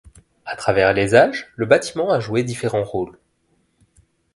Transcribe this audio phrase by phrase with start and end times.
[0.47, 3.19] À travers les âges, le bâtiment a joué différents rôles.